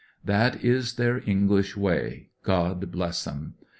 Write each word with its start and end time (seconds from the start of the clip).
That 0.25 0.65
is 0.65 0.95
their 0.95 1.19
English 1.29 1.77
way— 1.77 2.29
God 2.43 2.89
bless 2.91 3.23
them! 3.25 3.53